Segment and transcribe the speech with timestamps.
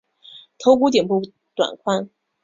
[0.57, 1.21] 头骨顶部
[1.53, 2.09] 短宽。